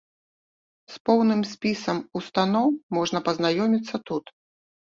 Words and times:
З 0.93 0.97
поўным 1.09 1.41
спісам 1.51 1.97
устаноў 2.21 2.67
можна 3.01 3.25
пазнаёміцца 3.31 4.05
тут. 4.11 4.25